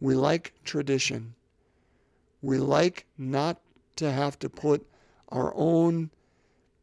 We 0.00 0.14
like 0.14 0.52
tradition. 0.64 1.34
We 2.42 2.58
like 2.58 3.06
not 3.18 3.60
to 3.96 4.10
have 4.10 4.38
to 4.40 4.48
put 4.48 4.86
our 5.28 5.52
own 5.54 6.10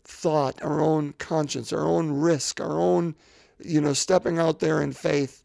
thought, 0.04 0.62
our 0.64 0.82
own 0.82 1.14
conscience, 1.14 1.72
our 1.72 1.86
own 1.86 2.12
risk, 2.12 2.60
our 2.60 2.80
own, 2.80 3.16
you 3.64 3.82
know, 3.82 3.94
stepping 3.94 4.40
out 4.40 4.60
there 4.60 4.82
in 4.82 4.92
faith 4.92 5.44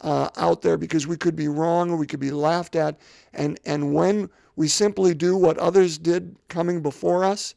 uh, 0.00 0.30
out 0.36 0.62
there 0.62 0.76
because 0.76 1.06
we 1.06 1.16
could 1.16 1.36
be 1.36 1.48
wrong 1.48 1.90
or 1.90 1.96
we 1.96 2.06
could 2.06 2.20
be 2.20 2.30
laughed 2.30 2.76
at. 2.76 2.98
And, 3.34 3.58
and 3.66 3.94
when 3.94 4.30
we 4.56 4.68
simply 4.68 5.14
do 5.14 5.36
what 5.36 5.58
others 5.58 5.98
did 5.98 6.36
coming 6.48 6.82
before 6.82 7.24
us, 7.24 7.54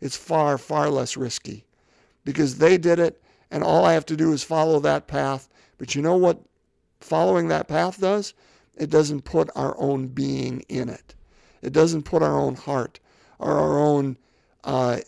it's 0.00 0.16
far, 0.16 0.58
far 0.58 0.90
less 0.90 1.16
risky 1.16 1.64
because 2.24 2.58
they 2.58 2.78
did 2.78 2.98
it 2.98 3.22
and 3.50 3.62
all 3.62 3.84
I 3.84 3.92
have 3.92 4.06
to 4.06 4.16
do 4.16 4.32
is 4.32 4.42
follow 4.42 4.80
that 4.80 5.06
path. 5.06 5.48
But 5.78 5.94
you 5.94 6.02
know 6.02 6.16
what 6.16 6.40
following 7.00 7.48
that 7.48 7.68
path 7.68 8.00
does? 8.00 8.34
It 8.76 8.90
doesn't 8.90 9.22
put 9.22 9.50
our 9.54 9.78
own 9.78 10.08
being 10.08 10.60
in 10.68 10.88
it. 10.88 11.14
It 11.62 11.72
doesn't 11.72 12.02
put 12.02 12.22
our 12.22 12.36
own 12.36 12.56
heart 12.56 12.98
or 13.38 13.52
our 13.52 13.78
own 13.78 14.16
uh, 14.64 14.98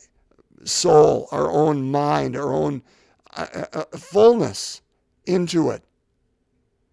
soul, 0.64 1.28
our 1.32 1.50
own 1.50 1.90
mind, 1.90 2.36
our 2.36 2.52
own 2.52 2.82
uh, 3.36 3.46
uh, 3.54 3.66
uh, 3.72 3.96
fullness 3.96 4.82
into 5.24 5.70
it. 5.70 5.82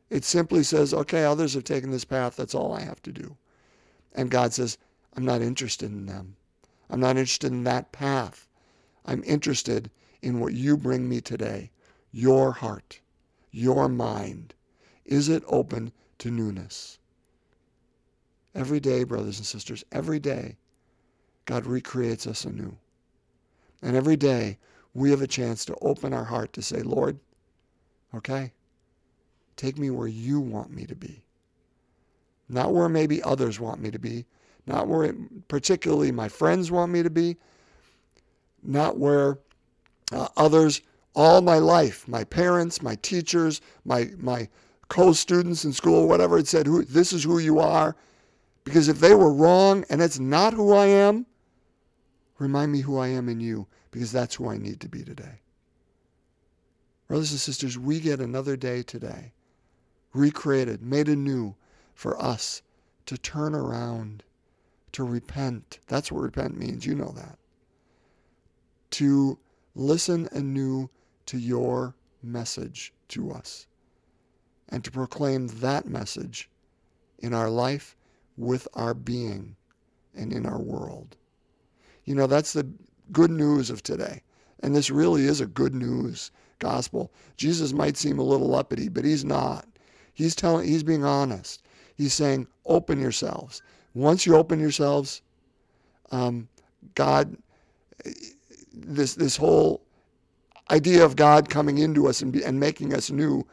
It 0.09 0.23
simply 0.23 0.63
says, 0.63 0.93
okay, 0.93 1.23
others 1.23 1.53
have 1.53 1.63
taken 1.63 1.91
this 1.91 2.05
path. 2.05 2.35
That's 2.35 2.55
all 2.55 2.73
I 2.73 2.81
have 2.81 3.01
to 3.03 3.11
do. 3.11 3.35
And 4.13 4.29
God 4.29 4.53
says, 4.53 4.77
I'm 5.15 5.25
not 5.25 5.41
interested 5.41 5.91
in 5.91 6.05
them. 6.05 6.35
I'm 6.89 6.99
not 6.99 7.17
interested 7.17 7.51
in 7.51 7.63
that 7.63 7.91
path. 7.91 8.47
I'm 9.05 9.23
interested 9.23 9.89
in 10.21 10.39
what 10.39 10.53
you 10.53 10.77
bring 10.77 11.07
me 11.07 11.21
today. 11.21 11.71
Your 12.11 12.51
heart, 12.51 12.99
your 13.51 13.89
mind. 13.89 14.53
Is 15.05 15.29
it 15.29 15.43
open 15.47 15.91
to 16.19 16.31
newness? 16.31 16.99
Every 18.55 18.79
day, 18.79 19.03
brothers 19.03 19.39
and 19.39 19.45
sisters, 19.45 19.83
every 19.91 20.19
day, 20.19 20.57
God 21.45 21.65
recreates 21.65 22.27
us 22.27 22.45
anew. 22.45 22.77
And 23.81 23.95
every 23.95 24.15
day, 24.15 24.59
we 24.93 25.09
have 25.09 25.21
a 25.21 25.27
chance 25.27 25.65
to 25.65 25.75
open 25.81 26.13
our 26.13 26.23
heart 26.23 26.53
to 26.53 26.61
say, 26.61 26.81
Lord, 26.81 27.19
okay, 28.13 28.53
take 29.55 29.77
me 29.77 29.89
where 29.89 30.07
you 30.07 30.39
want 30.39 30.71
me 30.71 30.85
to 30.85 30.95
be. 30.95 31.25
Not 32.47 32.73
where 32.73 32.89
maybe 32.89 33.23
others 33.23 33.59
want 33.59 33.81
me 33.81 33.89
to 33.91 33.99
be, 33.99 34.25
not 34.67 34.87
where 34.87 35.13
particularly 35.47 36.11
my 36.11 36.29
friends 36.29 36.71
want 36.71 36.91
me 36.91 37.03
to 37.03 37.09
be, 37.09 37.37
not 38.63 38.97
where 38.97 39.39
uh, 40.11 40.27
others 40.37 40.81
all 41.15 41.41
my 41.41 41.59
life, 41.59 42.07
my 42.07 42.23
parents, 42.23 42.81
my 42.81 42.95
teachers, 42.95 43.61
my 43.85 44.11
my 44.17 44.49
co-students 44.89 45.65
in 45.65 45.73
school, 45.73 46.07
whatever 46.07 46.37
it 46.37 46.47
said, 46.47 46.67
who, 46.67 46.83
this 46.83 47.13
is 47.13 47.23
who 47.23 47.39
you 47.39 47.59
are. 47.59 47.95
Because 48.63 48.87
if 48.87 48.99
they 48.99 49.15
were 49.15 49.33
wrong 49.33 49.83
and 49.89 50.01
it's 50.01 50.19
not 50.19 50.53
who 50.53 50.73
I 50.73 50.85
am, 50.85 51.25
remind 52.37 52.71
me 52.71 52.81
who 52.81 52.97
I 52.97 53.07
am 53.07 53.27
in 53.27 53.39
you, 53.39 53.67
because 53.91 54.11
that's 54.11 54.35
who 54.35 54.49
I 54.49 54.57
need 54.57 54.79
to 54.81 54.89
be 54.89 55.03
today. 55.03 55.41
Brothers 57.07 57.31
and 57.31 57.39
sisters, 57.39 57.77
we 57.77 57.99
get 57.99 58.19
another 58.19 58.55
day 58.55 58.83
today, 58.83 59.33
recreated, 60.13 60.81
made 60.81 61.09
anew 61.09 61.55
for 61.93 62.21
us 62.21 62.61
to 63.05 63.17
turn 63.17 63.53
around, 63.53 64.23
to 64.93 65.03
repent. 65.03 65.79
That's 65.87 66.11
what 66.11 66.21
repent 66.21 66.57
means. 66.57 66.85
You 66.85 66.95
know 66.95 67.11
that. 67.15 67.37
To 68.93 69.39
listen 69.75 70.29
anew 70.31 70.89
to 71.25 71.37
your 71.37 71.95
message 72.21 72.93
to 73.09 73.31
us 73.31 73.67
and 74.69 74.83
to 74.83 74.91
proclaim 74.91 75.47
that 75.47 75.87
message 75.87 76.49
in 77.19 77.33
our 77.33 77.49
life 77.49 77.95
with 78.37 78.67
our 78.73 78.93
being 78.93 79.55
and 80.15 80.31
in 80.31 80.45
our 80.45 80.59
world. 80.59 81.15
You 82.05 82.15
know, 82.15 82.27
that's 82.27 82.53
the 82.53 82.67
good 83.11 83.31
news 83.31 83.69
of 83.69 83.83
today. 83.83 84.21
And 84.61 84.75
this 84.75 84.89
really 84.89 85.25
is 85.25 85.41
a 85.41 85.45
good 85.45 85.75
news 85.75 86.31
gospel. 86.59 87.11
Jesus 87.35 87.73
might 87.73 87.97
seem 87.97 88.19
a 88.19 88.23
little 88.23 88.55
uppity, 88.55 88.89
but 88.89 89.05
he's 89.05 89.25
not. 89.25 89.67
He's 90.13 90.35
telling 90.35 90.67
he's 90.67 90.83
being 90.83 91.03
honest. 91.03 91.63
He's 91.95 92.13
saying, 92.13 92.47
open 92.65 92.99
yourselves. 92.99 93.61
Once 93.93 94.25
you 94.25 94.35
open 94.35 94.59
yourselves, 94.59 95.21
um, 96.11 96.47
God, 96.95 97.37
this 98.73 99.15
this 99.15 99.37
whole 99.37 99.81
idea 100.71 101.03
of 101.03 101.15
God 101.15 101.49
coming 101.49 101.77
into 101.77 102.07
us 102.07 102.21
and, 102.21 102.31
be, 102.31 102.43
and 102.43 102.59
making 102.59 102.93
us 102.93 103.11
new, 103.11 103.45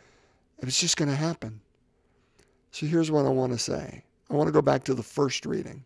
it's 0.58 0.80
just 0.80 0.96
going 0.96 1.08
to 1.10 1.16
happen. 1.16 1.60
So 2.70 2.86
here's 2.86 3.10
what 3.10 3.26
I 3.26 3.30
want 3.30 3.52
to 3.52 3.58
say. 3.58 4.04
I 4.30 4.34
want 4.34 4.46
to 4.46 4.52
go 4.52 4.62
back 4.62 4.84
to 4.84 4.94
the 4.94 5.02
first 5.02 5.44
reading 5.44 5.84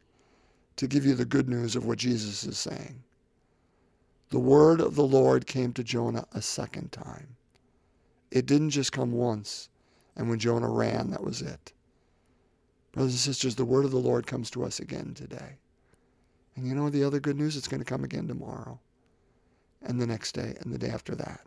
to 0.76 0.87
give 0.87 1.07
you 1.07 1.14
the 1.14 1.25
good 1.25 1.49
news 1.49 1.76
of 1.76 1.87
what 1.87 1.99
Jesus 1.99 2.45
is 2.45 2.59
saying. 2.59 3.03
The 4.31 4.38
word 4.38 4.81
of 4.81 4.97
the 4.97 5.07
Lord 5.07 5.47
came 5.47 5.73
to 5.75 5.85
Jonah 5.85 6.26
a 6.33 6.43
second 6.43 6.93
time. 6.93 7.37
It 8.31 8.47
didn't 8.47 8.71
just 8.71 8.93
come 8.93 9.12
once, 9.12 9.69
and 10.17 10.29
when 10.29 10.41
Jonah 10.41 10.69
ran, 10.69 11.11
that 11.11 11.23
was 11.23 11.41
it. 11.41 11.73
Brothers 12.93 13.12
and 13.12 13.21
sisters, 13.21 13.55
the 13.55 13.64
word 13.64 13.85
of 13.85 13.93
the 13.93 13.97
Lord 13.97 14.26
comes 14.26 14.50
to 14.50 14.64
us 14.64 14.81
again 14.81 15.14
today. 15.14 15.59
And 16.57 16.67
you 16.67 16.75
know 16.75 16.91
the 16.91 17.05
other 17.05 17.21
good 17.21 17.37
news? 17.37 17.57
It's 17.57 17.69
going 17.69 17.81
to 17.81 17.85
come 17.85 18.05
again 18.05 18.29
tomorrow, 18.29 18.79
and 19.85 20.00
the 20.00 20.07
next 20.07 20.33
day, 20.33 20.57
and 20.61 20.73
the 20.73 20.79
day 20.79 20.88
after 20.88 21.14
that. 21.14 21.41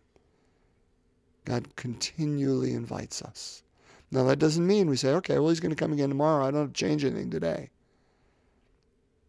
God 1.46 1.75
continually 1.75 2.74
invites 2.74 3.22
us. 3.22 3.63
Now, 4.12 4.24
that 4.25 4.39
doesn't 4.39 4.65
mean 4.65 4.89
we 4.89 4.98
say, 4.98 5.13
okay, 5.15 5.39
well, 5.39 5.50
he's 5.50 5.60
going 5.60 5.75
to 5.75 5.82
come 5.82 5.91
again 5.91 6.10
tomorrow. 6.10 6.46
I 6.46 6.51
don't 6.51 6.62
have 6.62 6.74
to 6.74 6.86
change 6.86 7.03
anything 7.03 7.29
today. 7.29 7.70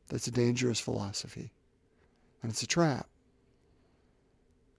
That's 0.09 0.27
a 0.27 0.33
dangerous 0.33 0.81
philosophy, 0.81 1.53
and 2.43 2.50
it's 2.50 2.62
a 2.62 2.67
trap. 2.67 3.09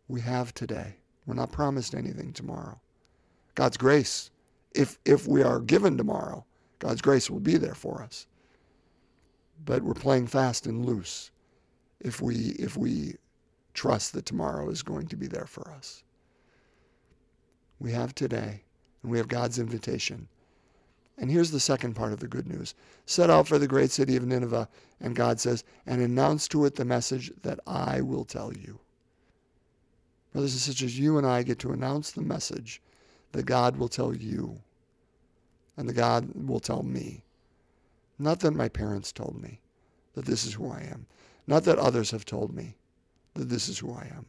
We 0.07 0.21
have 0.21 0.53
today. 0.53 0.95
We're 1.25 1.35
not 1.35 1.51
promised 1.51 1.93
anything 1.93 2.33
tomorrow. 2.33 2.79
God's 3.53 3.77
grace, 3.77 4.31
if, 4.73 4.97
if 5.05 5.27
we 5.27 5.43
are 5.43 5.59
given 5.59 5.97
tomorrow, 5.97 6.45
God's 6.79 7.01
grace 7.01 7.29
will 7.29 7.39
be 7.39 7.57
there 7.57 7.75
for 7.75 8.01
us. 8.01 8.25
But 9.65 9.83
we're 9.83 9.93
playing 9.93 10.27
fast 10.27 10.65
and 10.65 10.85
loose 10.85 11.29
if 11.99 12.21
we, 12.21 12.55
if 12.57 12.77
we 12.77 13.15
trust 13.79 14.11
that 14.11 14.25
tomorrow 14.25 14.69
is 14.69 14.83
going 14.83 15.07
to 15.07 15.15
be 15.15 15.25
there 15.25 15.45
for 15.45 15.71
us. 15.71 16.03
We 17.79 17.93
have 17.93 18.13
today, 18.13 18.61
and 19.01 19.09
we 19.09 19.17
have 19.17 19.29
God's 19.29 19.57
invitation. 19.57 20.27
And 21.17 21.31
here's 21.31 21.51
the 21.51 21.61
second 21.61 21.93
part 21.93 22.11
of 22.11 22.19
the 22.19 22.27
good 22.27 22.45
news 22.45 22.75
set 23.05 23.29
out 23.29 23.47
for 23.47 23.57
the 23.57 23.69
great 23.69 23.89
city 23.89 24.17
of 24.17 24.27
Nineveh, 24.27 24.67
and 24.99 25.15
God 25.15 25.39
says, 25.39 25.63
and 25.85 26.01
announce 26.01 26.49
to 26.49 26.65
it 26.65 26.75
the 26.75 26.83
message 26.83 27.31
that 27.43 27.61
I 27.65 28.01
will 28.01 28.25
tell 28.25 28.51
you. 28.51 28.79
Brothers 30.33 30.51
and 30.51 30.61
sisters, 30.61 30.99
you 30.99 31.17
and 31.17 31.25
I 31.25 31.43
get 31.43 31.59
to 31.59 31.71
announce 31.71 32.11
the 32.11 32.21
message 32.21 32.81
that 33.31 33.45
God 33.45 33.77
will 33.77 33.87
tell 33.87 34.13
you 34.13 34.59
and 35.77 35.87
that 35.87 35.93
God 35.93 36.29
will 36.35 36.59
tell 36.59 36.83
me. 36.83 37.23
Not 38.19 38.41
that 38.41 38.51
my 38.51 38.67
parents 38.67 39.13
told 39.13 39.41
me 39.41 39.61
that 40.15 40.25
this 40.25 40.45
is 40.45 40.55
who 40.55 40.69
I 40.69 40.81
am. 40.81 41.05
Not 41.47 41.63
that 41.63 41.79
others 41.79 42.11
have 42.11 42.25
told 42.25 42.53
me 42.53 42.75
that 43.35 43.49
this 43.49 43.69
is 43.69 43.79
who 43.79 43.93
I 43.93 44.11
am. 44.15 44.25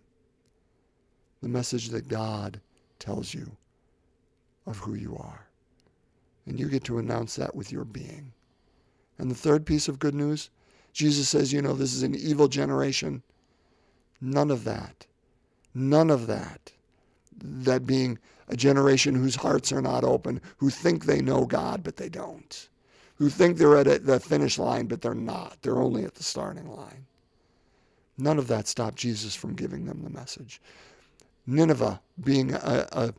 The 1.43 1.49
message 1.49 1.89
that 1.91 2.09
God 2.09 2.61
tells 2.99 3.33
you 3.33 3.51
of 4.67 4.79
who 4.79 4.95
you 4.95 5.17
are. 5.17 5.47
And 6.47 6.59
you 6.59 6.69
get 6.69 6.85
to 6.85 6.99
announce 6.99 7.37
that 7.37 7.55
with 7.55 7.73
your 7.73 7.85
being. 7.85 8.33
And 9.19 9.31
the 9.31 9.35
third 9.35 9.67
piece 9.67 9.89
of 9.89 9.99
good 9.99 10.15
news 10.15 10.51
Jesus 10.93 11.29
says, 11.29 11.53
you 11.53 11.63
know, 11.63 11.75
this 11.75 11.95
is 11.95 12.03
an 12.03 12.15
evil 12.15 12.49
generation. 12.49 13.23
None 14.21 14.51
of 14.51 14.65
that. 14.65 15.07
None 15.75 16.11
of 16.11 16.27
that. 16.27 16.73
That 17.43 17.87
being 17.87 18.19
a 18.49 18.57
generation 18.57 19.15
whose 19.15 19.37
hearts 19.37 19.73
are 19.73 19.81
not 19.81 20.05
open, 20.05 20.41
who 20.57 20.71
think 20.71 21.05
they 21.05 21.23
know 21.23 21.47
God, 21.47 21.83
but 21.83 21.97
they 21.97 22.09
don't, 22.09 22.69
who 23.15 23.29
think 23.29 23.57
they're 23.57 23.77
at 23.77 24.05
the 24.05 24.19
finish 24.19 24.59
line, 24.59 24.87
but 24.87 25.01
they're 25.01 25.15
not. 25.15 25.57
They're 25.63 25.79
only 25.79 26.05
at 26.05 26.15
the 26.15 26.23
starting 26.23 26.67
line. 26.67 27.07
None 28.21 28.39
of 28.39 28.49
that 28.49 28.69
stopped 28.69 28.97
Jesus 28.97 29.35
from 29.35 29.55
giving 29.55 29.85
them 29.85 30.03
the 30.03 30.11
message. 30.11 30.61
Nineveh, 31.47 32.01
being 32.23 32.53
a, 32.53 32.87
a 32.93 33.15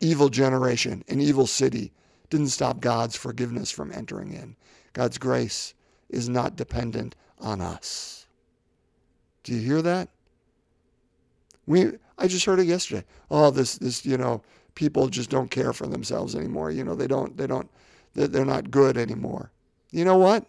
evil 0.00 0.28
generation, 0.28 1.04
an 1.08 1.20
evil 1.20 1.46
city, 1.46 1.92
didn't 2.28 2.48
stop 2.48 2.80
God's 2.80 3.16
forgiveness 3.16 3.70
from 3.70 3.92
entering 3.92 4.32
in. 4.32 4.56
God's 4.92 5.18
grace 5.18 5.74
is 6.08 6.28
not 6.28 6.56
dependent 6.56 7.16
on 7.38 7.60
us. 7.60 8.26
Do 9.44 9.54
you 9.54 9.60
hear 9.60 9.82
that? 9.82 10.08
We 11.66 11.92
I 12.18 12.26
just 12.26 12.44
heard 12.44 12.60
it 12.60 12.66
yesterday. 12.66 13.04
Oh, 13.30 13.50
this 13.50 13.78
this 13.78 14.04
you 14.04 14.18
know 14.18 14.42
people 14.74 15.08
just 15.08 15.30
don't 15.30 15.50
care 15.50 15.72
for 15.72 15.86
themselves 15.86 16.34
anymore. 16.34 16.70
You 16.70 16.84
know 16.84 16.94
they 16.94 17.06
don't 17.06 17.36
they 17.36 17.46
don't 17.46 17.70
they're 18.14 18.44
not 18.44 18.70
good 18.70 18.96
anymore. 18.96 19.50
You 19.90 20.04
know 20.04 20.18
what? 20.18 20.46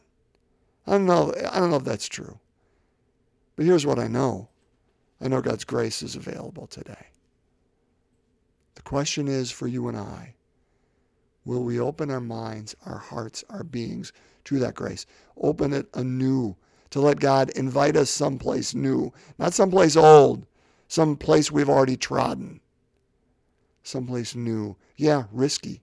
I 0.87 0.91
don't 0.91 1.05
know. 1.05 1.33
I 1.51 1.59
don't 1.59 1.69
know 1.69 1.77
if 1.77 1.83
that's 1.83 2.07
true. 2.07 2.39
But 3.55 3.65
here's 3.65 3.85
what 3.85 3.99
I 3.99 4.07
know. 4.07 4.49
I 5.19 5.27
know 5.27 5.41
God's 5.41 5.63
grace 5.63 6.01
is 6.01 6.15
available 6.15 6.67
today. 6.67 7.07
The 8.75 8.81
question 8.81 9.27
is 9.27 9.51
for 9.51 9.67
you 9.67 9.87
and 9.87 9.97
I 9.97 10.35
will 11.43 11.63
we 11.63 11.79
open 11.79 12.11
our 12.11 12.21
minds, 12.21 12.75
our 12.85 12.97
hearts, 12.97 13.43
our 13.49 13.63
beings 13.63 14.13
to 14.45 14.59
that 14.59 14.75
grace? 14.75 15.05
Open 15.37 15.73
it 15.73 15.87
anew 15.93 16.55
to 16.91 17.01
let 17.01 17.19
God 17.19 17.49
invite 17.51 17.95
us 17.95 18.09
someplace 18.09 18.75
new, 18.75 19.11
not 19.39 19.53
someplace 19.53 19.95
old, 19.95 20.45
someplace 20.87 21.51
we've 21.51 21.69
already 21.69 21.97
trodden, 21.97 22.59
someplace 23.83 24.35
new. 24.35 24.75
Yeah, 24.97 25.23
risky. 25.31 25.81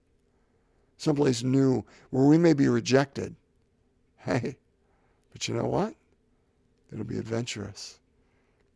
Someplace 0.96 1.42
new 1.42 1.84
where 2.10 2.26
we 2.26 2.38
may 2.38 2.52
be 2.52 2.68
rejected. 2.68 3.34
Hey, 4.22 4.58
but 5.32 5.46
you 5.48 5.54
know 5.54 5.68
what? 5.68 5.94
It'll 6.92 7.04
be 7.04 7.18
adventurous. 7.18 7.98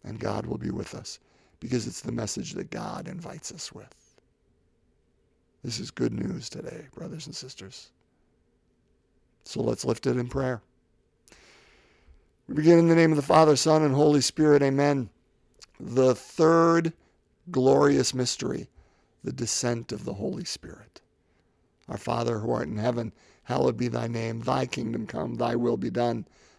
And 0.04 0.18
God 0.18 0.46
will 0.46 0.58
be 0.58 0.70
with 0.70 0.94
us 0.94 1.20
because 1.60 1.86
it's 1.86 2.00
the 2.00 2.12
message 2.12 2.52
that 2.52 2.70
God 2.70 3.06
invites 3.06 3.52
us 3.52 3.72
with. 3.72 3.94
This 5.62 5.78
is 5.78 5.92
good 5.92 6.12
news 6.12 6.48
today, 6.48 6.86
brothers 6.94 7.26
and 7.26 7.34
sisters. 7.34 7.90
So 9.44 9.62
let's 9.62 9.84
lift 9.84 10.06
it 10.06 10.16
in 10.16 10.26
prayer. 10.26 10.60
We 12.48 12.54
begin 12.56 12.80
in 12.80 12.88
the 12.88 12.96
name 12.96 13.12
of 13.12 13.16
the 13.16 13.22
Father, 13.22 13.54
Son, 13.54 13.82
and 13.82 13.94
Holy 13.94 14.20
Spirit. 14.20 14.62
Amen 14.62 15.08
the 15.82 16.14
third 16.14 16.92
glorious 17.50 18.14
mystery, 18.14 18.68
the 19.24 19.32
descent 19.32 19.90
of 19.90 20.04
the 20.04 20.14
Holy 20.14 20.44
Spirit. 20.44 21.00
Our 21.88 21.98
Father 21.98 22.38
who 22.38 22.52
art 22.52 22.68
in 22.68 22.78
heaven, 22.78 23.12
hallowed 23.44 23.76
be 23.76 23.88
thy 23.88 24.06
name. 24.06 24.40
Thy 24.40 24.66
kingdom 24.66 25.06
come, 25.06 25.34
thy 25.34 25.56
will 25.56 25.76
be 25.76 25.90
done 25.90 26.26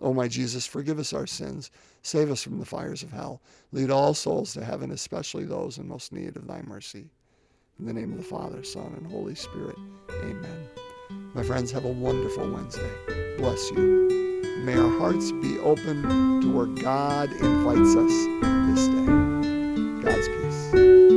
O 0.00 0.14
my 0.14 0.28
Jesus, 0.28 0.66
forgive 0.66 0.98
us 0.98 1.12
our 1.12 1.26
sins, 1.26 1.70
save 2.02 2.30
us 2.30 2.42
from 2.42 2.58
the 2.58 2.64
fires 2.64 3.02
of 3.02 3.12
hell, 3.12 3.40
lead 3.72 3.90
all 3.90 4.14
souls 4.14 4.54
to 4.54 4.64
heaven, 4.64 4.90
especially 4.92 5.44
those 5.44 5.78
in 5.78 5.88
most 5.88 6.12
need 6.12 6.36
of 6.36 6.46
thy 6.46 6.62
mercy. 6.62 7.10
In 7.78 7.86
the 7.86 7.92
name 7.92 8.12
of 8.12 8.18
the 8.18 8.24
Father, 8.24 8.62
Son, 8.62 8.94
and 8.96 9.06
Holy 9.06 9.34
Spirit, 9.34 9.76
amen. 10.22 10.68
My 11.34 11.42
friends, 11.42 11.70
have 11.72 11.84
a 11.84 11.92
wonderful 11.92 12.50
Wednesday. 12.50 12.90
Bless 13.38 13.70
you. 13.70 14.08
May 14.64 14.76
our 14.76 14.98
hearts 14.98 15.32
be 15.32 15.58
open 15.60 16.40
to 16.42 16.52
where 16.52 16.66
God 16.66 17.32
invites 17.32 17.96
us 17.96 18.76
this 18.76 18.88
day. 18.88 20.02
God's 20.02 20.28
peace. 20.28 21.09